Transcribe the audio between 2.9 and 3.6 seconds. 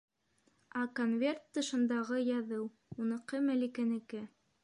уныҡы,